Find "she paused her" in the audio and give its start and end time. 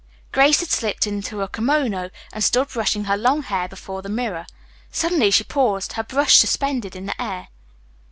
5.29-6.01